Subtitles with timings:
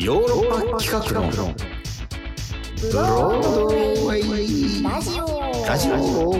[0.00, 1.54] ヨーロッパ企画論。
[2.80, 4.82] ブロードウェイ。
[4.82, 5.26] ラジオ
[5.66, 6.30] ラジオ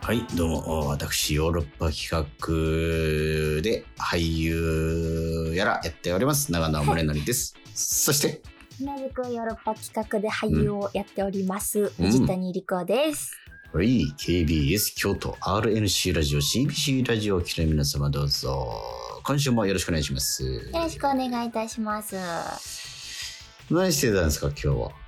[0.00, 6.50] はいどうも私ヨーロッパ企画で俳優やらやっております。
[6.50, 7.54] 長野宗則です。
[7.74, 8.40] そして
[8.80, 18.80] 同じくヨーロッパ企画で俳優をやっております、うん、藤谷理子です、うんはい、KBS 京都 RNC ラジオ CBC ラジオを聴の皆様どうぞ。
[19.22, 20.42] 今週もよろしくお願いします。
[20.42, 22.16] よろしくお願いいたします。
[23.70, 25.07] 何してたんですか、今日は？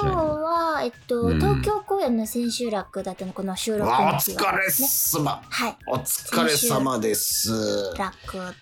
[0.00, 1.40] 今日は、えっと、うん。
[1.40, 4.18] 東京公演の千秋楽だったの、この収録の日は。
[4.20, 7.92] 疲れ様、はい、お疲れ様です。
[7.98, 8.54] 楽。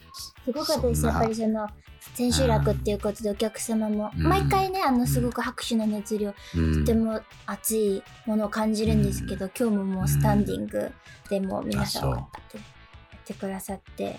[0.45, 1.07] すごかったです。
[1.07, 1.69] やっぱりその、
[2.15, 4.23] 千秋楽っていうことでお客様も、うん。
[4.25, 6.81] 毎回ね、あの、すごく拍手の熱量、うん。
[6.81, 10.91] とても熱いものを感じるんですけど、今日ももうスタンディング
[11.29, 12.27] でもう皆さんやっ
[13.25, 14.19] てくださって、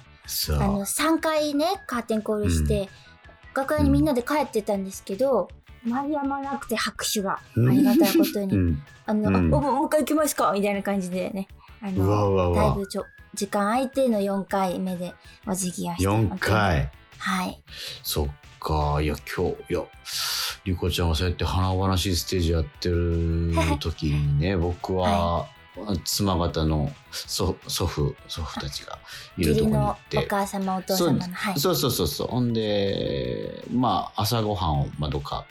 [0.49, 2.89] あの3回ねカーテンコールして、
[3.53, 5.49] 楽屋にみんなで帰ってたんですけど
[5.85, 8.83] 鳴りやまなくて拍手がありがたいことに、うん。
[9.05, 9.49] あの、うん。
[9.49, 11.47] もう一回行きますかみたいな感じでね
[11.81, 15.13] あのだいぶちょ時間空いての4回目で
[15.47, 17.63] お辞儀をして4回はい
[18.03, 18.27] そっ
[18.59, 19.83] かいや今日いや
[20.65, 25.47] リコちゃんがそうやって華々しいステージやってる時にね僕は、
[26.03, 28.99] 妻方の祖祖父祖父たちが
[29.37, 35.45] いるとこに行って母様お父様のはいそうそうそうそうほんでまあ朝ごはんをまあどっか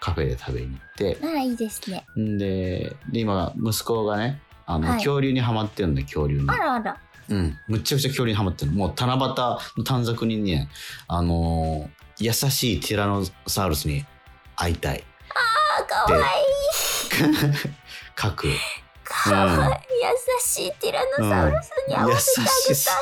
[0.00, 1.18] カフェで食べに行って。
[1.20, 2.04] ならいいですね。
[2.18, 4.96] んでで今息子がねあの、はい。
[4.98, 6.96] 恐竜にはまってるんで恐竜にあらあら。
[7.28, 7.56] うん。
[7.68, 10.68] むっちゃくちゃ恐竜にはまってるもう七夕の短冊にね
[11.06, 14.04] あのー優しいティラノサウルスに
[14.56, 15.04] 会いたい。
[15.78, 16.24] あ かわいい。
[18.20, 18.48] 書く
[19.04, 19.72] かわいい、
[20.02, 20.08] 優
[20.44, 22.94] しいティラノサウルスに合わせてあげたい、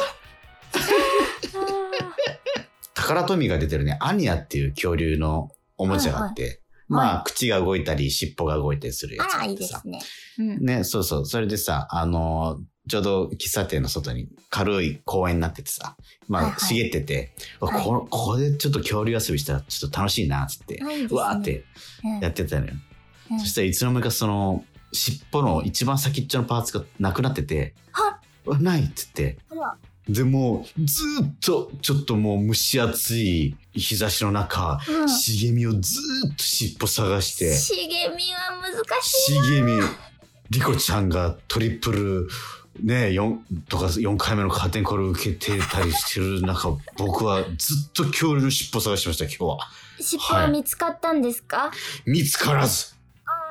[1.54, 1.66] あ
[2.94, 3.48] タカラトミー。
[3.48, 3.96] が出てるね。
[4.00, 10.00] アニアっていう恐竜のおもちゃがあって、まあ、は口が動いたり尻尾が動いたりするやつーあらいいですね。
[10.38, 10.64] うん。
[10.64, 11.26] ね、そうそう。
[11.26, 15.96] それでさ、あのーちょうど喫茶店の外に軽い公園になっててさ、
[16.28, 16.60] まあ、はいはい。
[16.60, 17.84] 茂ってて、わはい。
[17.84, 21.08] こここでちょっと恐竜遊びしたらちょっと楽しいな、つって、ね。
[21.10, 21.64] わーって
[22.04, 22.20] うん。
[22.20, 22.74] やってたのよ。
[23.32, 23.40] うん。
[23.40, 27.74] そしたらいつの間にかその、尻尾の一番先っちょのパーツがなくなってて、
[28.44, 29.38] はないっつって。
[30.08, 35.08] でもう、ずーっと、ちょっともう蒸し暑い日差しの中、うん。
[35.08, 39.32] 茂みをずーっと尻尾探して、茂みは難しい。
[39.34, 39.80] 茂み、
[40.50, 42.28] リコちゃんがトリプル、
[42.82, 43.38] ね、4
[43.68, 49.58] とか4回目のカーテンコール受けてたりしてる中、 僕はずっと恐竜の尻尾探してました、今日は。
[50.00, 51.70] 尻尾は見つかったんですか、
[52.04, 52.95] 見つからず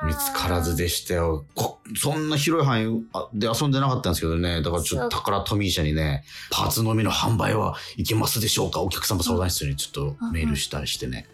[0.04, 1.44] 見つからずでしたよ。
[1.54, 4.62] こそんな広い範囲あで遊んでなかったんですけどね。
[4.62, 11.26] だからちょっと宝トミー社にね、パーツのみの販売はいけますでしょうかお客様相談室にちょっとメールしたりしてね。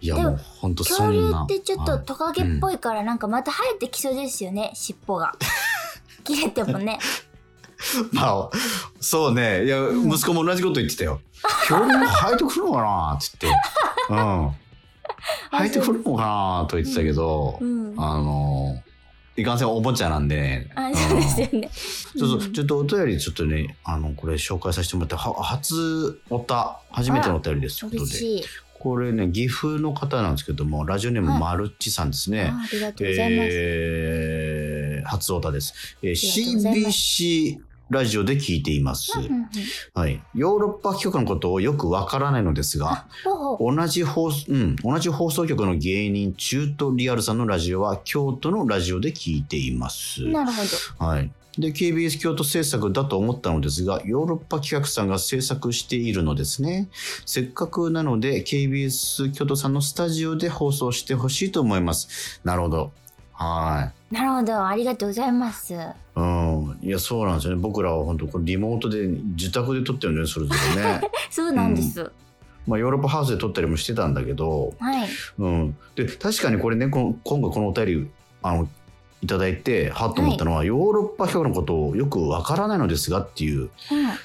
[0.00, 1.44] いやでももうほんとそ恐竜んな。
[1.44, 5.32] ってちょっはいとトカゲっぽいからなんかまた生えてきそうですよね、尻尾が。
[6.24, 6.98] 切れてもね。
[8.12, 8.50] まあ、
[9.00, 9.64] そうね。
[9.64, 11.20] いや、うん息子も同じこと言ってたよ。
[11.68, 13.60] 恐竜も生えてくるのかなって言って。
[14.10, 14.50] うん。
[15.50, 16.22] 生えてくるのか
[16.62, 17.94] なと言ってたけど、うん。
[17.96, 18.82] あの、
[19.36, 20.70] いかんせんおもちゃなんでね。
[20.74, 21.70] あ、そうですよね。
[22.16, 28.44] ちょっと、うんちょっとお便りちょっとね、あの、これ紹介させてもらって、は初おた、初めてのお便りですということで。
[28.78, 32.50] これね、岐阜の方なんですけども、ラジオネームはいまるっちさんですね。
[32.52, 33.48] あありがとうございます。
[33.50, 35.96] えー、初オタです。
[36.02, 37.58] えー CBC
[37.94, 39.12] ラジオで聞いています。
[39.94, 40.22] はい。
[40.34, 43.06] ヨーロッパ企画のことをよくわからないのですが、
[43.58, 50.22] 同じ放送、うん、同じ放送局の芸人、中途リアルさんのラジオは京都のラジオで聞いています。
[50.26, 50.62] なるほ
[50.98, 51.06] ど。
[51.06, 51.30] はい。
[51.58, 56.88] で、KBS 京都制作だと思ったのですが、ヨーロッパ企画さんが制作しているのですね。
[57.26, 62.40] せっかくなので、KBS 京都さんのスタジオで放送してほしいと思います。
[62.44, 62.92] なるほど。
[63.32, 64.64] はなるほど。
[64.64, 65.74] ありがとうございます。
[65.74, 65.76] い。
[66.14, 66.78] うん。
[66.82, 67.60] いや、そうなんですよね。
[67.60, 71.00] 僕らは本当これリモートで自宅で撮ってるんだよね、それぞれね。
[71.30, 72.12] そうなんです。
[72.64, 75.08] まあ、ヨーロッパハウスで撮ったりもしてたんだけど、はい。
[75.38, 75.76] うん。
[75.96, 78.10] で、確かにこれね、この今回このお便り、
[78.42, 78.68] あの、
[79.20, 83.70] いただいて、はっと思ったのは、ヨーロッパ表のことをよくわからないのですがっていう、うん。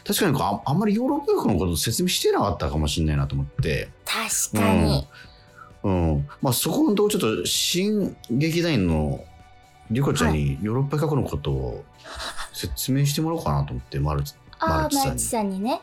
[0.05, 5.07] 確かにああんまりヨーロッパのことを説明してなかったかもしれないなと思って、確かに。
[5.83, 6.27] うん。
[6.41, 9.23] まあ、そこのとこちょっと、新劇団員の
[9.91, 11.83] リコちゃんにヨーロッパ企画のことを
[12.53, 14.35] 説明してもらおうかなと思って、マルチ。
[14.59, 15.81] マルチさんにマルチさんにね。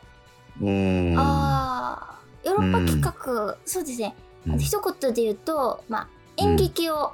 [0.61, 1.19] うん。
[1.19, 4.15] ああ、ヨーロッパ企画、そうですね。
[4.59, 7.13] 一言で言うと、まあ、演劇を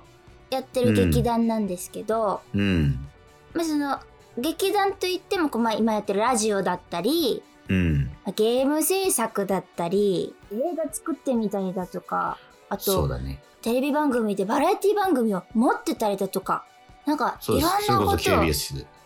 [0.50, 3.06] やってる劇団なんですけど、うん。
[3.55, 3.99] まあ、その
[4.39, 8.05] 劇団といってもまあ、今やってるラジオだったりうん。
[8.25, 13.43] まあゲーム制作だったり映画作ってみたりだとかあとそうだね。
[13.61, 16.65] テレビ番組でバラエティ番組を持ってたりだとか
[17.06, 17.38] なんか。
[17.49, 17.70] いろんな
[18.06, 18.22] こと。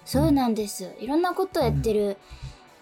[0.05, 2.17] そうなんですいろんなことをやってる、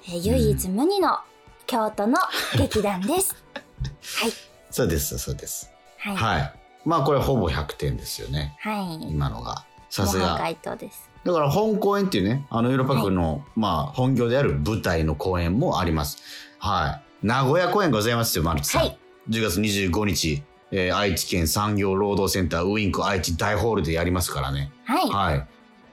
[0.06, 1.19] えー唯一無二の
[1.66, 2.19] 京都の
[2.58, 3.34] 劇団です。
[4.20, 4.32] はい
[4.70, 5.70] そうです、そうです。
[5.99, 6.55] はいはい。
[6.84, 8.56] まあこれほぼ100点ですよね。
[8.61, 9.08] はい。
[9.08, 9.64] 今のが。
[9.88, 10.37] さすが。
[10.37, 11.08] 回答です。
[11.25, 16.19] だから本公演っていうね、あのヨーロッパ区の、まあ本業である舞台の公演もあります。
[16.58, 17.26] はい。
[17.26, 18.82] 名古屋公演ございますよ、マルチさん。
[18.82, 18.99] はい
[19.31, 20.43] 10月25日、
[20.76, 24.73] えー愛知県産業労働センターウインク愛知大ホールでやりますからね。
[24.85, 25.11] はい。
[25.11, 25.47] はい。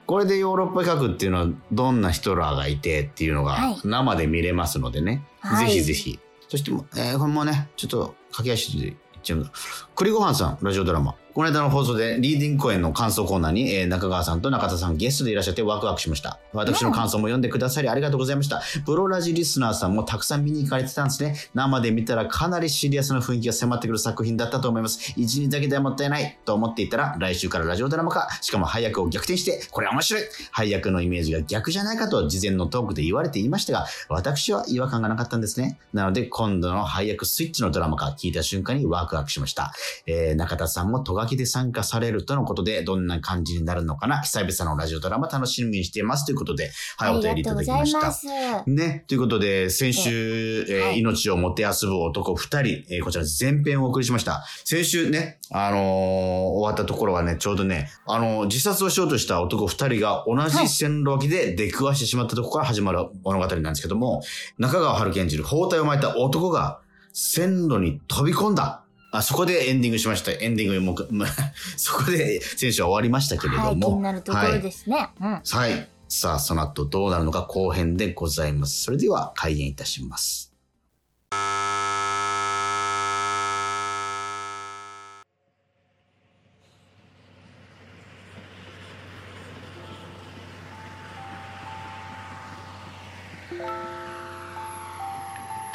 [0.07, 5.24] これでヨーロッパ企画っていうのはどんな人らがいてっていうのがはい生で見れますのでね。
[5.39, 6.19] はいぜひぜひ。
[6.50, 9.50] そしても、えーこれもね、ちょっと駆け足で言っちゃう。
[9.95, 11.16] 栗ごはんさん、ラジオドラマ。
[11.33, 16.39] この間の放送でリーディング公演の感想コーナーに、えー中川さんと中田さんゲストでいらっしゃってワクワクしました。
[16.51, 18.62] 私の感想も読んでくださりありがとうございました。
[18.86, 21.36] プロラジリスナーさんもたくさん見に行かれてたんですね。
[21.54, 25.13] 生で見たらかなりシリアスな雰囲気が迫ってくる作品だったと思います。
[25.16, 35.80] 一日だけではもったいないと思っていたら、来週からラジオドラマ化、しかも配役を逆転して、これ面白い配役のイメージが逆じゃないかと事前のトークで言われていましたが、私は違和感がなかったんですね。
[35.94, 39.72] なので、今度の配役スイッチのドラマ化聞いた瞬間にワクワクしました。
[40.06, 48.63] えー中田さんもガキで参加されるとのことで、どんな感じになるのかな久々のラジオドラマ楽しみにしていますということで、はい、おあ便りいただきました。
[48.65, 49.06] ね。
[49.07, 54.44] ということで、先週、えーはい命をもてあそぶ男二人、えーこちら前編をお送りしました。
[54.65, 64.21] 先週ね、あのー終わったところはね、ちょうどね、あのー自殺をしようとした男二人が同じ線路脇で出くわしてしまったところから始まる物語なんですけども、
[64.57, 66.79] 中川春樹演じる包帯を巻いた男が
[67.13, 68.81] 線路に飛び込んだ。
[69.12, 70.31] あ、そこでエンディングしました。
[70.31, 71.30] エンディングもく、まあ
[71.75, 73.98] そこで先週は終わりましたけれはい、気ども。
[73.98, 75.10] になるところですね。
[75.19, 75.42] うん。
[75.44, 75.90] はい。
[76.08, 78.84] さあ、その後どうなるのか後編でございます。
[78.84, 80.52] それでは開演いたします。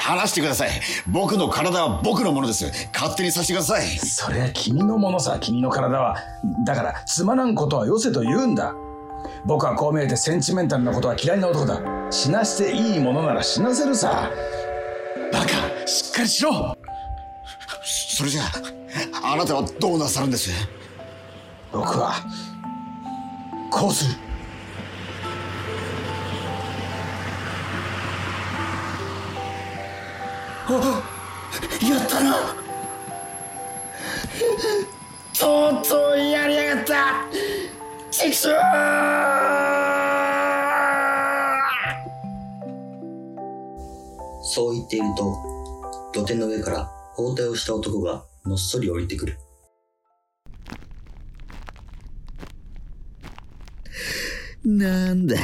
[0.07, 0.71] 話してください。
[1.09, 2.71] 僕の体は僕のものです。
[2.95, 3.87] 勝手にさせてください。
[3.99, 6.17] それは君のものさ君の体は。
[6.65, 8.73] だからつまらんことはよせと言うんだ。
[9.45, 11.81] 僕はこう見えてセンチメンタルなことは嫌いな男だ。
[12.13, 14.31] 死なしていいものなら死なせるさ。
[15.33, 16.77] バカしっかりしろ。
[17.83, 18.43] それじゃ
[19.23, 20.51] あ、あなたはどうなさるんです？
[21.73, 22.15] 僕は
[23.71, 24.15] こうする
[30.69, 32.57] やったな。
[35.39, 37.27] とうとうやりやがった。
[38.11, 38.51] チクショ
[44.43, 45.37] そう言っていると、
[46.13, 49.39] 土手の上から包帯をした男がのっそり降りてくる。
[54.65, 55.37] なんだ。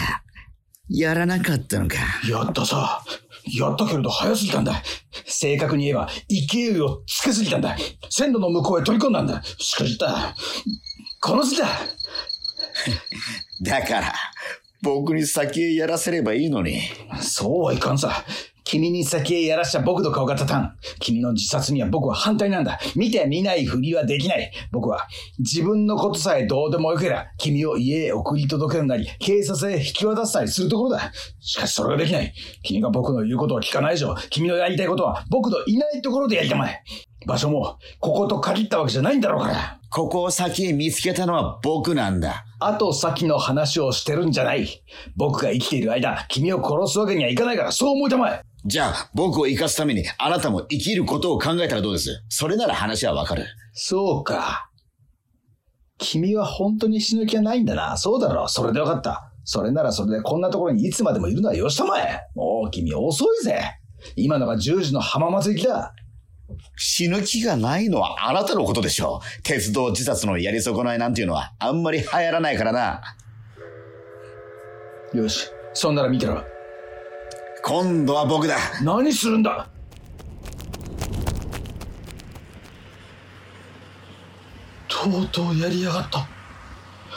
[0.88, 1.96] やらなかったのか。
[2.28, 3.04] やったさ。
[3.56, 4.82] やったけれど早すぎたんだ
[5.32, 7.76] 正確に言えば勢いをつけすぎたんだ。
[8.10, 9.42] 線路の向こうへ飛び込んだんだ。
[9.42, 10.34] しくじった
[11.20, 11.68] この字だ。
[13.62, 14.14] だから
[14.82, 16.82] 僕に先へやらせればいいのに。
[17.20, 18.24] そうはいかんさ。
[18.72, 20.74] 君に先へやらした僕の顔が立たん。
[20.98, 22.80] 君の自殺には僕は反対なんだ。
[22.96, 24.50] 見て見ないふりはできない。
[24.70, 25.06] 僕は
[25.40, 31.12] 自分のことさえどうでもよけりゃ、君を家へ送り届けるなり、警察へ引き渡したりするところだ。
[31.38, 32.32] しかしそれができない。
[32.62, 36.82] 君が僕の言うことを聞かない以上、君のやりたいことは僕のいないところでやりたまえ。
[37.26, 39.80] 場所も、ここと限ったわけじゃないんだろうから。
[39.90, 44.82] ここを先へ見つけたのは僕なんだ後先の話をしてるんじゃない。
[45.16, 48.42] 僕が生きている間、君を殺すわけにはいかないから、そう思いたまえ。
[48.64, 52.22] じゃあ僕を生かすためにあなたも生きることを考えたらどうです？
[52.28, 54.70] それなら話はわかるそうか。
[55.98, 57.96] 君は本当に死ぬ気はないんだな。
[57.96, 58.48] そうだろう。
[58.48, 59.32] それでよかった。
[59.44, 62.28] それならそれでこんなところにいつまでもいるのはよしたまえ。
[62.34, 63.60] もう君遅いぜ。
[64.14, 65.92] 今のが10時の浜松行きだ。
[66.76, 69.42] 死ぬ気がないのはあなたのことでしょう。
[69.42, 73.00] 鉄道自殺のやり損ないなんていうのはあんまり流行らないからな。
[75.14, 75.48] よし。
[75.74, 76.44] そんなら見てろ。
[77.64, 78.56] 今度は僕だ。
[78.82, 79.68] 何するんだ？
[84.88, 86.28] とうとうやりやがった。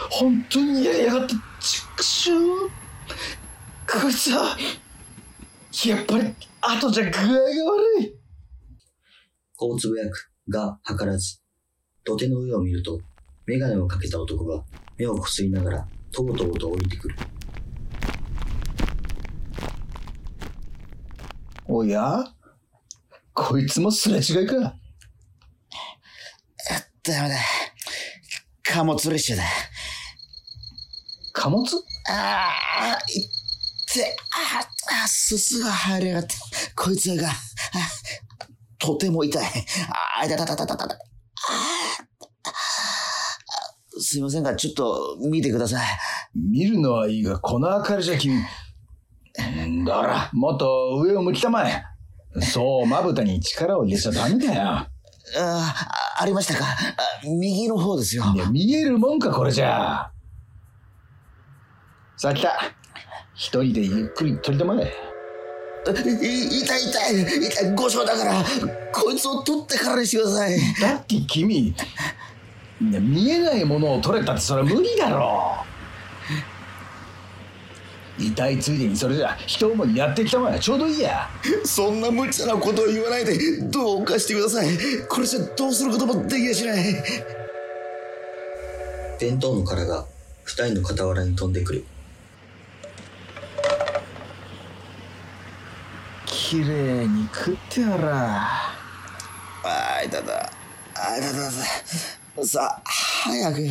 [0.09, 1.35] 本当にやりやがった。
[1.59, 2.69] ちくしょう。
[4.01, 4.55] こいつは、
[5.85, 8.15] やっぱり後じゃ具合が悪い。
[9.55, 11.39] こうつぶやくが図らず、
[12.03, 12.99] 土手の上を見ると、
[13.45, 14.63] メガネをかけた男が
[14.97, 17.15] 目をこすりながら、とうとうと降りてくる。
[21.67, 22.23] おや？
[23.33, 24.75] こいつもすれ違いか？
[27.03, 27.35] ダメだ。
[28.63, 29.43] 貨物列車だ。
[31.33, 31.63] 貨物？
[32.09, 32.49] あ
[32.93, 33.27] あ、いっ
[33.93, 36.35] て、ああ、すすが入りやがって。
[36.75, 37.33] こいつが、あ
[38.79, 39.43] とても痛い。
[39.43, 39.49] あ
[40.21, 40.95] あ、いたたたたたたた。
[40.95, 41.01] ああ
[43.99, 45.85] すいませんが、ちょっと見てください。
[46.35, 48.43] 見るのはいいが、この明かりじゃ君。
[49.85, 51.83] んだら、もっと上を向きたまえ。
[52.41, 54.61] そう、まぶたに力を入れちゃダメだよ。
[54.63, 54.87] あ
[55.37, 56.65] あ、ありましたか。
[56.65, 56.77] あ
[57.23, 58.23] 右の方ですよ。
[58.35, 60.11] いや、見えるもんか、これじゃ。
[62.17, 62.57] さあ来た。
[63.35, 64.91] 一人でゆっくり取りたまえ。
[65.87, 67.75] い痛い痛い痛い。
[67.75, 68.43] 誤傷だから、
[68.91, 70.57] こいつを取ってからにしてください。
[70.81, 71.75] だって君、
[72.79, 75.74] 見えないものを取れたってそれは無理だろう。
[78.17, 80.59] 痛いついでにそれじゃ人思いやってきたまえ。
[80.59, 81.29] ちょうどいいや。
[81.65, 84.67] そんな無茶なことを言わないで、どうかしてください。
[85.09, 86.95] これじゃどうすることもできやしない。
[89.19, 90.05] 弁当の殻が
[90.43, 91.85] 二人の傍らに飛んでくる。
[96.25, 98.47] 綺麗に食ってやら。
[99.63, 100.49] あいただ。
[100.95, 101.39] あいただ
[102.37, 102.45] だ。
[102.45, 103.67] さあ、早く。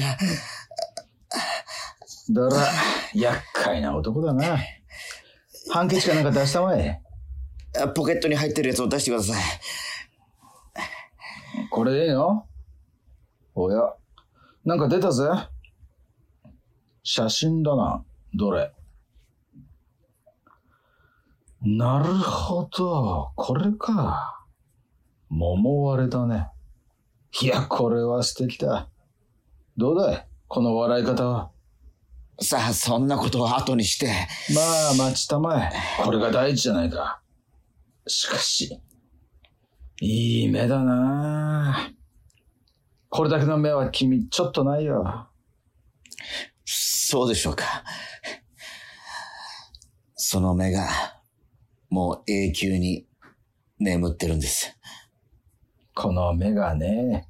[2.30, 2.72] だら、
[3.14, 4.58] 厄介な男だな。
[5.72, 7.00] ハンケチかなんか出したまえ。
[7.94, 9.42] ポケットに入ってるやつを出してください。
[11.70, 12.46] これでいいの？
[13.54, 13.94] おや、
[14.64, 15.24] なんか出たぜ。
[17.02, 18.04] 写真だな。
[18.34, 18.72] どれ？
[21.62, 23.32] なるほど。
[23.36, 24.44] これか。
[25.28, 26.48] 桃割れだね。
[27.42, 28.88] いや、これは素敵だ。
[29.76, 30.28] どうだい？
[30.46, 31.50] この笑い方は。
[32.40, 34.12] さあ、そんなことを後にして。
[34.54, 35.72] まあ、待ちたまえ。
[36.02, 37.20] これが第一じゃないか。
[38.06, 38.80] しかし、
[40.00, 41.90] いい目だな
[43.08, 45.28] これだけの目は君、ちょっとないよ。
[46.64, 47.84] そうでしょうか。
[50.16, 50.88] その目が、
[51.90, 53.06] もう永久に
[53.78, 54.76] 眠ってるんです。
[55.94, 57.28] この目がね。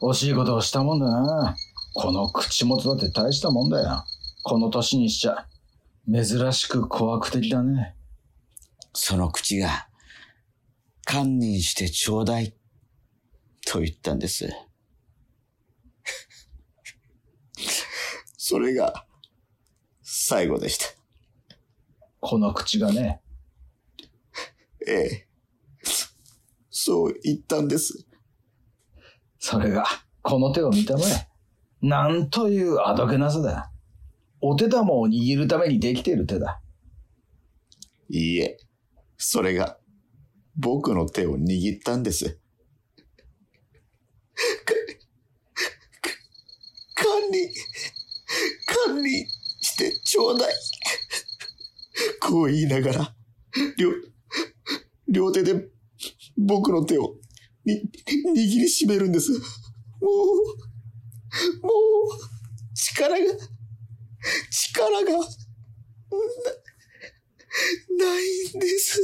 [0.00, 1.56] 惜しいことをしたもんだな。
[1.98, 4.04] この口元だって大したもんだよ。
[4.42, 5.48] この年にしちゃ、
[6.06, 7.96] 珍しく怖悪的だね。
[8.92, 9.88] その口が、
[11.06, 12.54] 堪忍してちょうだい、
[13.64, 14.46] と言ったんです。
[18.36, 19.06] それが、
[20.02, 20.84] 最後でした。
[22.20, 23.22] この口がね。
[24.86, 25.28] ええ。
[26.68, 28.06] そう言ったんです。
[29.38, 29.86] それが、
[30.20, 31.35] この手を見たまえ。
[31.82, 33.70] なんというあどけなさだ。
[34.40, 36.60] お手玉を握るためにできている手だ。
[38.08, 38.58] いいえ、
[39.16, 39.78] それが、
[40.56, 42.24] 僕の手を握ったんです。
[42.24, 42.32] か、
[46.02, 47.48] か、堪忍、
[48.88, 49.26] 堪忍
[49.60, 50.54] してちょうだい。
[52.20, 53.14] こう言いながら、
[53.78, 53.90] 両、
[55.08, 55.68] 両手で
[56.36, 57.16] 僕の手を
[57.64, 59.32] に、握りしめるんです。
[59.32, 59.42] もう、
[61.62, 63.16] もう、力が、
[64.50, 65.18] 力が、な、
[67.98, 69.00] ないんです。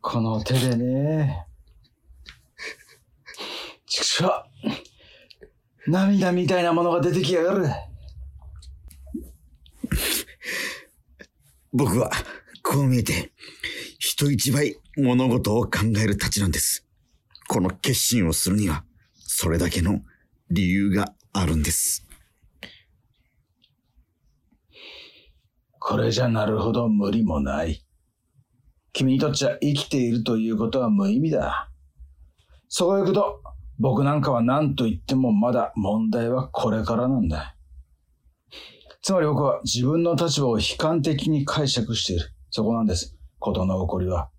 [0.00, 1.46] この手でね。
[3.86, 4.28] ちくしょ
[5.86, 5.90] う。
[5.90, 7.66] 涙みたいなものが出てきやがる。
[11.72, 12.10] 僕は、
[12.62, 13.32] こう見えて、
[13.98, 16.86] 人一倍物事を考えるたちなんです。
[17.52, 20.02] この決心をするには、それだけの
[20.52, 22.06] 理由があるんです。
[25.80, 27.84] これじゃなるほど無理もない。
[28.92, 31.72] 君にとっちゃ生きているということは無意味だ。
[32.68, 33.42] そういうこと、
[33.80, 37.56] 僕なんかは何と言ってもまだ問題はこれからなんだ。
[39.02, 42.32] つまり僕は自分の立場を悲観的に解釈している。
[42.50, 43.16] そこなんです。
[43.40, 44.30] ことの起こりは。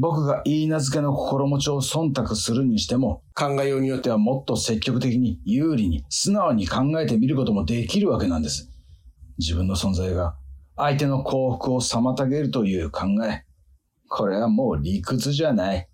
[0.00, 8.70] 僕が言い名付けの心持ちを忖度するにしても、考えようによってはもっと積極的に、有利に、素直に考えてみることもできるわけなんです。
[9.36, 10.38] 自分の存在が
[10.74, 13.44] 相手の幸福を妨げるという考え。
[14.08, 15.86] これはもう理屈じゃない。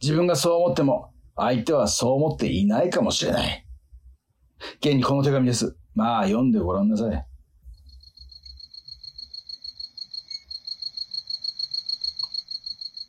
[0.00, 3.66] 自分がそう思っても、相手はそう思っていないかもしれない。
[4.78, 5.76] 現にこの手紙です。
[5.96, 7.27] まあ読んでごらんなさい。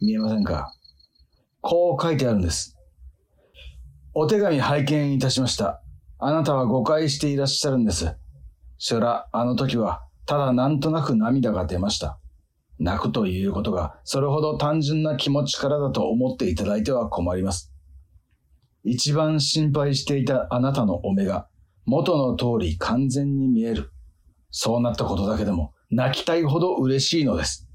[0.01, 0.73] 見えませんか？
[1.61, 2.77] こう書いてあるんです。
[4.13, 5.81] お手紙拝見いたしました。
[6.17, 8.15] あなたは誤解していらっしゃるんです。
[8.77, 12.19] そら、あの時は、ただなんとなく涙が出ました。
[12.79, 17.73] 泣くということがそれほど単純な気持ちからだと思っていただいては困ります。
[18.85, 21.49] 一番心配していたあなたのお目が
[21.85, 23.91] 元の通り完全に見える。
[24.51, 27.67] そうなったことだけでも泣きたいほど嬉しいのです。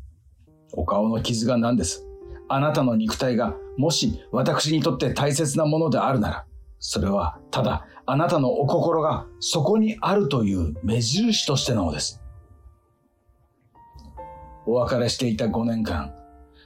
[0.73, 2.07] お顔の傷が何です？
[2.49, 6.47] あなたの肉体がもし私にとって大切なものであるなら、
[6.79, 12.23] それはただあなたのお心がそこにあるという目印としてなのです。
[14.67, 16.15] お別れしていた5年間、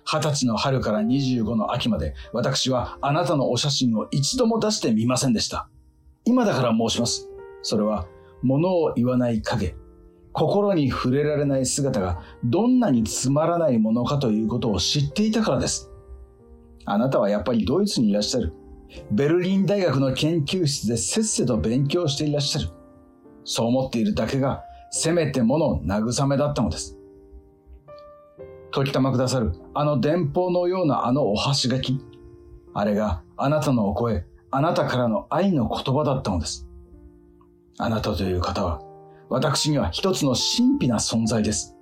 [0.06, 5.68] 20歳の春から25の秋まで私はあなたのお写真を一度も出してみませんでした。
[6.24, 7.28] 今だから申します。
[7.62, 8.06] それは
[8.42, 9.74] 物を言わない影、
[10.38, 15.90] 心に触れられない姿がどんなにつまらないものかということを知っていたからです。
[16.84, 18.52] あなたはやっぱりドイツにいらっしゃる。
[19.10, 22.68] ベルリン大学の研究室でせっせと勉強していらっしゃる。
[23.44, 26.96] そう思っているだけがせめてもの慰めだったのです。
[28.70, 31.98] 時たまくださるあの電報のようなあのお箸書き。
[32.74, 36.68] あれがあなたのお声、あなたからの愛の言葉だったのです。
[37.78, 38.87] あなたという方は
[39.30, 41.76] 私には一つの神秘な存在です。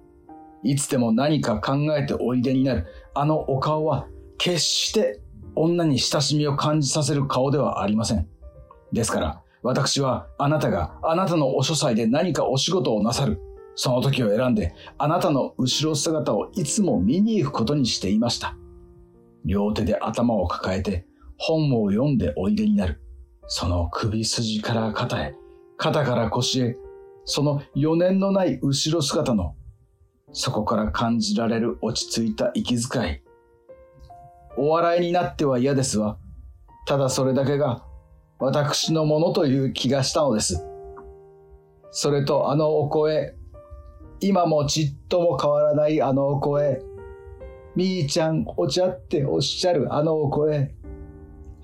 [0.62, 5.20] いつでも何か考えておいでになるあのお顔は決して
[5.54, 8.28] 女に親しみを感じさせる顔ではありません。
[8.92, 13.40] ですから私はあなたがあなたのお書斎で何かお仕事をなさる
[13.74, 18.56] その時を選んであなたの後ろ姿をいつも見に行くことにしていました。
[19.44, 21.06] 両手で頭を抱えて
[21.38, 23.00] 本を読んでおいでになる。
[23.46, 25.34] その首筋から肩へ、
[25.76, 26.76] 肩から腰へ、
[27.26, 29.56] その余念のない後ろ姿の、
[30.32, 33.20] そこから感じられる落ち着いた息遣い。
[34.56, 36.18] お笑いになっては嫌ですわ。
[36.86, 37.84] ただそれだけが
[38.38, 40.64] 私のものという気がしたのです。
[41.90, 43.34] それとあのお声、
[44.20, 46.80] 今もちっとも変わらないあのお声、
[47.74, 50.74] みーちゃんお茶っておっしゃるあのお声、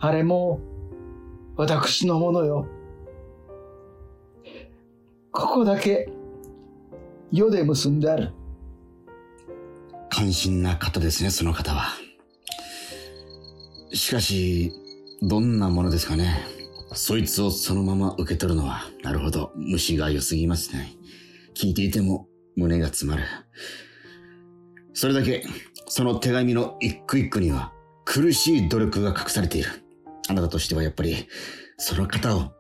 [0.01, 0.59] あれも
[1.57, 2.67] 私のものよ。
[5.33, 6.11] ここだけ
[7.33, 8.33] 世で結んである。
[10.11, 11.95] 関心な方ですね、その方は。
[13.95, 14.73] しかし、
[15.23, 16.45] どんなものですかね。
[16.93, 20.93] そいつをそのまま受け取るのは、なるほど、虫が良すぎますね。
[21.55, 23.25] 聞いていても胸が詰まる。
[24.93, 25.47] それだけ、
[25.87, 27.73] その手紙の一句一句には
[28.05, 29.71] 苦しい努力が隠されている。
[30.29, 31.27] あなたとしてはやっぱり、
[31.79, 32.53] その方を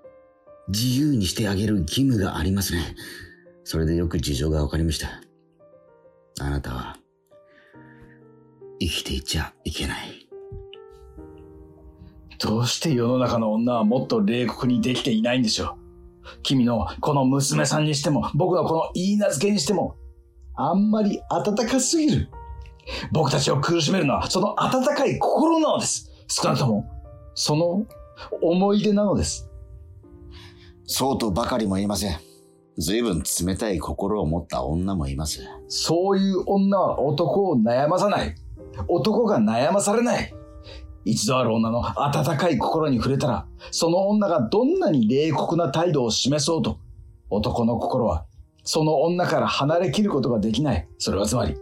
[0.68, 2.94] 自由にしてあげる義務がありますね。
[3.64, 5.08] それでよく事情がわかりました。
[6.40, 6.96] あなたは、
[8.80, 10.28] 生きていちゃいけない。
[12.38, 15.76] どうして世の中の女はもっと冷酷にできていないんでしょ
[16.24, 16.42] う？
[16.42, 19.96] 君のこの娘さんにしても、僕のこの言い名付けにしても、
[20.54, 22.28] あんまり温かすぎる。
[23.12, 26.10] 僕たちを苦しめるのはその温かい心なのです。
[26.26, 26.90] 少なくとも、
[27.34, 27.86] その
[28.40, 29.48] 思い出なのです。
[30.94, 32.20] そうとばかりも言いません。
[32.76, 35.40] 随分冷たい心を持った女もいます。
[35.66, 38.34] そういう女は男を悩まさない。
[38.88, 40.34] 男が悩まされない。
[41.06, 46.78] 一度ある女の温かい心に触れたら、その女がどんなに冷酷な態度を示そうと、
[47.30, 48.26] 男の心は、
[48.62, 50.86] その女から離れきることができない。
[50.98, 51.56] それはつまり、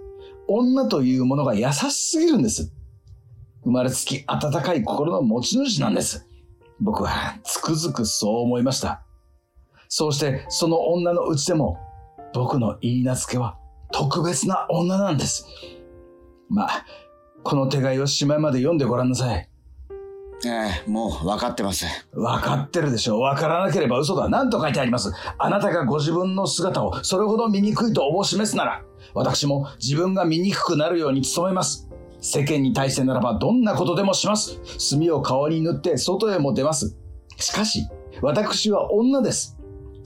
[0.48, 2.72] 女というものが優しすぎるんです。
[3.62, 6.26] 生まれつき温かい心の持ち主なんです。
[6.80, 9.04] 僕はつくづくそう思いました。
[9.92, 11.76] そうして、その女のうちでも、
[12.32, 13.58] 僕の言い名付けは
[13.92, 15.44] 特別な女なんです。
[16.48, 16.86] まあ、
[17.42, 19.48] この手紙をしまいまで読んでごらんなさい。
[20.46, 20.48] え
[20.86, 21.86] えもう分かってます。
[22.14, 23.20] わかってるでしょう。
[23.20, 24.28] わからなければ嘘だ。
[24.28, 25.12] 何と書いてあります。
[25.36, 31.90] あなたがご自分の姿をそれほど醜いとおぼしめすなら、私も自分が醜くなるように努めます。
[32.20, 34.60] 世間に対してならばどんなことでもします。
[34.78, 36.96] 墨を顔に塗って外へも出ます。
[37.36, 37.88] しかし、
[38.22, 39.59] 私は女です。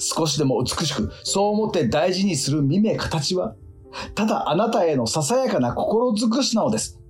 [0.04, 3.54] 少しでも美しく、そう思って大事にする見目形は、
[4.14, 7.00] ただあなたへのささやかな心尽くしなのです。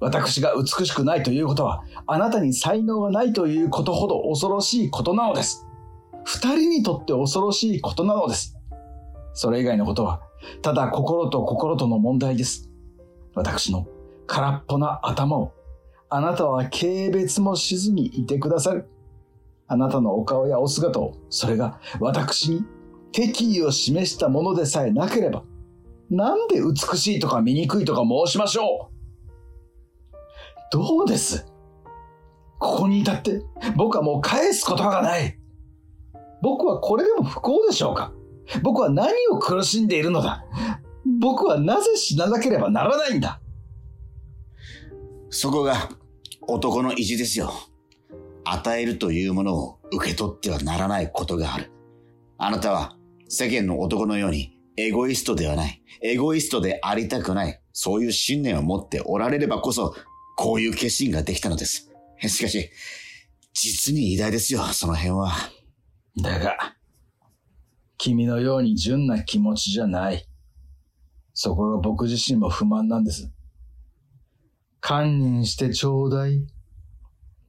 [0.00, 5.66] 私が美しくないということは、あなたに才能がないということほど恐ろしいことなのです。
[6.24, 8.56] 二人にとって恐ろしいことなのです。
[9.32, 10.20] それ以外のことは、
[10.62, 12.70] ただ心と心との問題です。
[13.34, 13.86] 私の
[14.26, 15.52] 空っぽな頭を、
[16.10, 18.88] あなたは軽蔑もしずにいてくださる。
[19.66, 22.64] あなたのお顔やお姿を、それが私に
[23.12, 25.44] 敵意を示したものでさえなければ、
[26.10, 28.94] なんで美しいとか醜いとか申しましょう。
[30.70, 31.46] どうです？
[32.58, 33.42] ここに至って
[33.76, 35.38] 僕はもう返す言葉がない。
[36.42, 38.12] 僕はこれでも不幸でしょうか？
[38.62, 40.44] 僕は何を苦しんでいるのだ？
[41.20, 43.40] 僕はなぜ死ななければならないんだ？
[45.30, 45.88] そこが
[46.42, 47.52] 男の意地ですよ。
[48.44, 51.70] 与えるというものを受け取ってはならないことがある。
[52.38, 52.96] あなたは
[53.28, 55.82] 世間の男のようにエゴイストではない。
[56.02, 57.60] エゴイストでありたくない。
[57.72, 59.94] そういう信念を持っておられればこそ、
[60.36, 61.90] こういう決心ができたのです。
[62.20, 62.70] しかし、
[63.52, 65.32] 実に偉大ですよ、その辺は。
[66.20, 66.76] だが、
[67.98, 70.26] 君のように純な気持ちじゃない。
[71.32, 73.32] そこが僕自身も不満なんです。
[74.80, 76.46] 堪忍してちょうだい。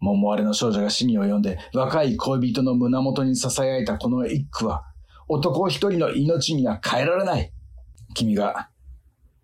[0.05, 4.85] 桃割れの少女が死に及んで若い恋人の胸元に囁いたこの一句は
[5.27, 7.51] 男一人の命には変えられない。
[8.13, 8.69] 君が、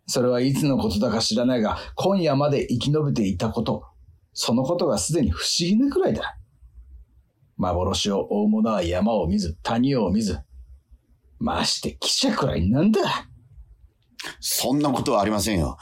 [0.05, 3.85] それはいつのことだか知らないが今夜まで生き延びていたこと、
[4.33, 6.37] そのことがすでに不思議なくらいだ。
[7.57, 10.39] 幻を追う者は山を見ず、谷を見ず。
[11.39, 13.27] まして記者くらいなんだ。
[14.39, 15.77] そんなことはありませんよ。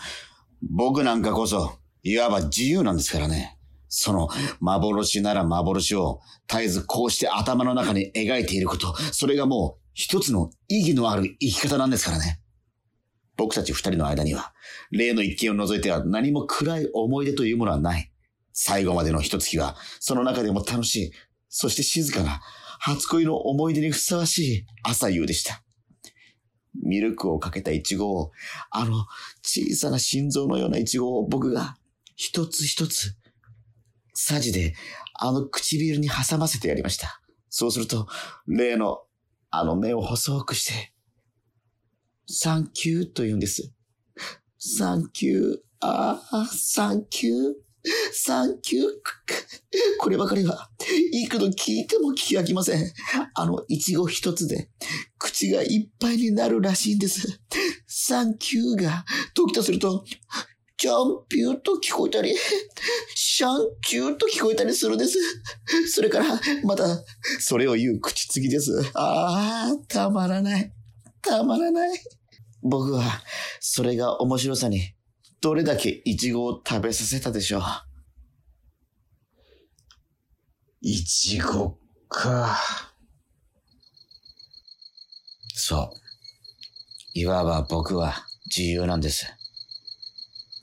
[0.62, 3.59] 僕なんかこそ、いわば自由なんですからね。
[3.90, 12.40] その幻なら幻を絶えずこうして頭の中に描いていること、それがもう一つの意義のある生き方なんですからね。
[13.36, 14.54] 僕たち二人の間には、
[14.92, 18.12] 例の一件を除いては何も暗い思い出というものはない。
[18.54, 21.12] 最後までの一月は、その中でも楽しい、
[21.48, 22.42] そして静かな、
[22.80, 25.64] 初恋の思い出にふさわしい朝夕でした。
[26.84, 28.32] ミルクをかけたイチゴを、
[28.72, 29.06] あの
[29.42, 31.78] 小さな心臓のようなイチゴを僕が
[32.16, 33.16] 一つ一つ、
[34.14, 34.74] さじで
[35.14, 37.22] あの唇に挟ませてやりました。
[37.50, 38.08] そうすると、
[38.48, 39.00] 例の
[39.50, 40.94] あの目を細くして、
[42.28, 43.74] サンキューと言うんです。
[44.60, 47.54] サンキュー、ああ、サンキュー、
[48.14, 48.84] サンキュー。
[50.00, 50.70] こればかりは、
[51.14, 52.94] 幾度聞いても聞き飽きません。
[53.34, 54.70] あのイチゴ一つで、
[55.18, 57.42] 口がいっぱいになるらしいんです。
[57.88, 60.04] サンキューが、時とすると、
[60.78, 62.36] チャンピューと聞こえたり、
[63.40, 65.18] シャンキューと聞こえたりするんです。
[65.90, 66.26] それから、
[66.66, 66.84] また、
[67.40, 68.92] それを言う口つぎです。
[68.94, 70.74] ああ、たまらない。
[71.22, 71.98] たまらない。
[72.62, 73.24] 僕は、
[73.62, 74.94] それが面白さに、
[75.40, 77.62] どれだけイチゴを食べさせたでしょう。
[80.82, 81.78] いちご
[82.10, 82.60] か。
[85.56, 85.98] そう。
[87.14, 89.34] いわば僕は自由なんです。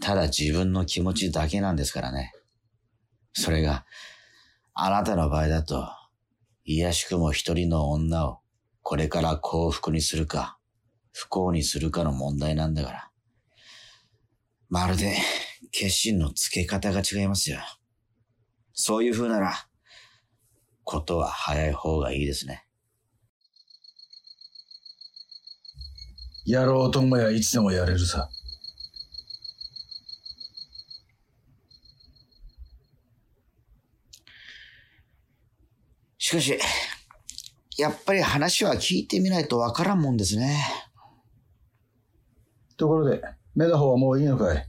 [0.02, 2.35] ただ自分の気持ちだけなんですからね。
[3.38, 3.84] それが、
[4.72, 5.86] あなたの場合だと、
[6.64, 8.38] いやしくも一人の女を
[8.80, 10.58] これから幸福にするか、
[11.12, 13.10] 不幸にするかの問題なんだから。
[14.70, 15.18] まるで
[15.70, 17.58] 決心のつけ方が違いますよ。
[18.72, 19.52] そういう風なら、
[20.82, 22.66] ことは早い方がいいですね。
[26.46, 28.30] やろうと思えばいつでもやれるさ。
[36.26, 36.58] しかし、
[37.78, 40.58] やっぱり話は聞いてみないとわからんもんですね。
[42.76, 43.22] ところで、
[43.54, 44.68] 目の方はもういいのかい？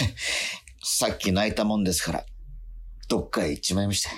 [0.82, 2.24] さっき泣いたもんですから、
[3.10, 4.10] どっかへ行っちまいました。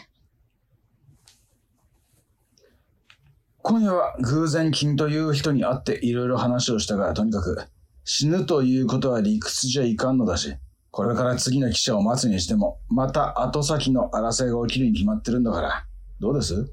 [3.63, 7.61] 今夜は偶然君という人に会っていろいろ話をしたが、とにかく
[8.05, 10.55] 死ぬということは理屈じゃいかんのだし、
[10.93, 15.87] これから次の記者を待つにしても、また後先の争いが起きるに決まってるんだから、
[16.23, 16.73] どうです？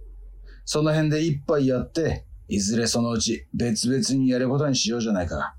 [0.64, 5.56] その辺で一杯やって、いずれそのうち別々にやることにしようじゃないか。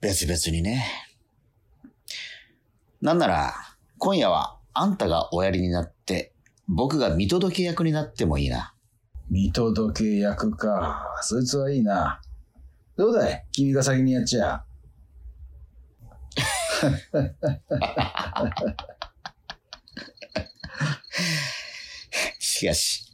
[0.00, 0.86] 別々にね。
[3.00, 3.52] なんなら、
[3.98, 6.32] 今夜はあんたがおやりになって、
[6.68, 8.72] 僕が見届け役になってもいいな。
[9.28, 11.04] 見届け役か。
[11.22, 12.22] そいつはいいな。
[12.96, 13.44] どうだい？
[13.50, 14.64] 君が先にやっちゃ。
[22.62, 23.04] しかし、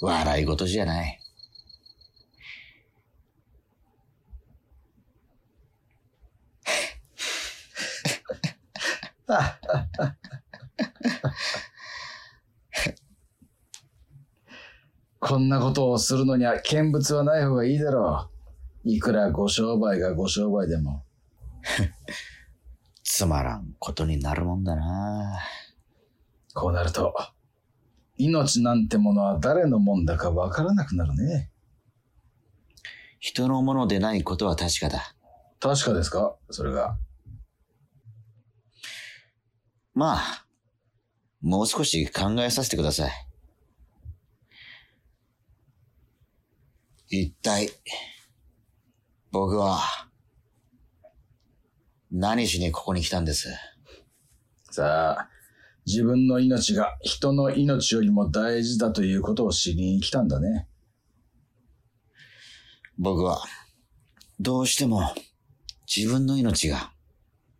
[0.00, 1.18] 笑い事じゃない。
[15.18, 18.28] こんなことをするのには見物はない方がいいだろ
[18.84, 18.88] う。
[18.88, 21.02] いくらご商売がご商売でも。
[23.02, 25.40] つまらんことになるもんだな。
[26.52, 27.33] こうなると、
[28.16, 31.50] 命なんてものは誰のもんだかわからなくなるね。
[33.18, 35.14] 人のものでないことは確かだ。
[35.58, 36.36] 確かですか？
[36.50, 36.96] それが。
[39.94, 40.46] まあ、
[41.40, 43.12] もう少し考えさせてください。
[47.08, 47.70] 一体、
[49.30, 49.78] 僕は、
[52.10, 53.48] 何しにここに来たんです？
[54.70, 55.28] さあ、
[55.86, 60.66] 自分の命が人の命よりも大事だということを知りに来たんだね。
[62.98, 63.42] 僕は、
[64.40, 65.14] どうしても、
[65.94, 66.92] 自分の命が、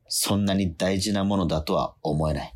[0.08, 2.54] そんなに大事なものだとは思えない。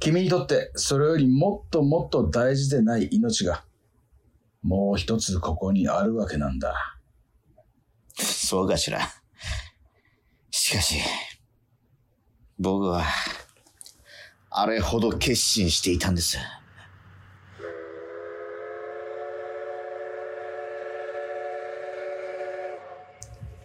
[0.00, 3.64] 君にとってそれよりもっともっと大事でない命が、
[4.62, 6.74] もう一つここにあるわけなんだ。
[8.14, 9.00] そうかしら。
[10.50, 10.96] しかし、
[12.58, 13.04] 僕は、
[14.56, 16.38] あれほど決心していたんです。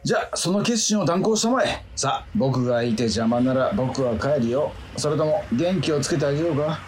[0.03, 1.85] じゃあ、その決心を断行したまえ。
[1.95, 4.71] さあ、僕がいて邪魔なら僕は帰るよ。
[4.97, 6.79] それとも元気をつけてあげようか。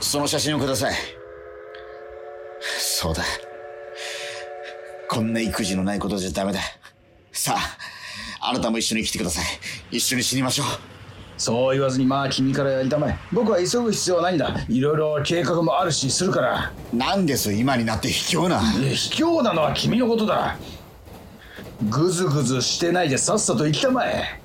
[0.00, 0.94] その写真をください。
[2.78, 3.22] そうだ。
[5.10, 6.60] こんな育児のないことじゃダメだ。
[7.32, 9.44] さあ、あなたも一緒に来てください。
[9.98, 11.01] 一緒に死にましょう。
[11.42, 13.18] そう言わずにまあ君からやりたまえ。
[13.32, 14.54] 僕は急ぐ必要はないんだ。
[14.68, 16.72] いろいろ計画もあるしするから。
[16.92, 18.62] なんです今になって卑怯な。
[18.80, 20.56] え卑怯なのは君のことだ。
[21.90, 24.38] ぐずぐずしてないでさっさと行きたまえ。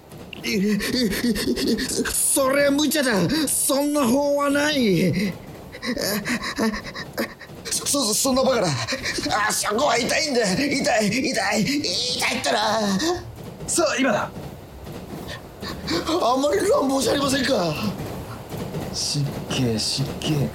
[2.12, 3.30] それは無茶だ。
[3.48, 5.32] そんな法はない。
[7.64, 8.68] そ、そんなバカな。
[9.48, 10.52] あ、そこは痛いんだ。
[10.52, 12.80] 痛い、痛い、痛いったら。
[13.68, 14.32] さあ、今だ。
[16.10, 17.74] あんまり乱暴じゃありませんか。
[18.94, 20.50] 失敬失敬。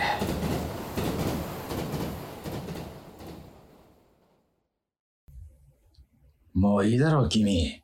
[6.54, 7.82] もういいだろう、君。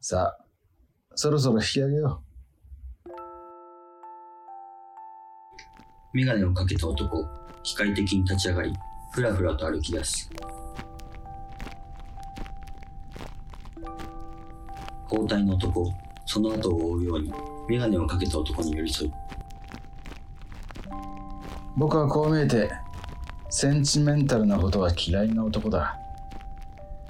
[0.00, 0.44] さあ、
[1.14, 2.22] そろそろ引き上げよ
[6.12, 7.26] メガネをかけた男、
[7.62, 8.72] 機械的に立ち上がり、
[9.12, 10.30] ふらふらと歩き出す。
[15.08, 15.92] 包帯の男、
[16.26, 17.32] その後を追うように、
[17.68, 19.08] メガネをかけた男に寄り添。
[19.08, 19.12] う。
[21.76, 22.70] 僕はこう見えて、
[23.50, 25.98] センチメンタルなことは嫌いな男だ。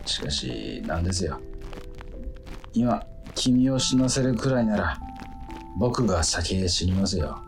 [0.04, 1.40] しかし、なんですよ。
[2.72, 3.02] 今、
[3.34, 4.98] 君を死なせるくらいなら、
[5.78, 7.38] 僕が先へ死にますよ。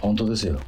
[0.00, 0.60] 本当ですよ。